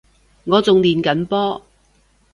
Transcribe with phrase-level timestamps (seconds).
[0.45, 1.61] 我仲練緊波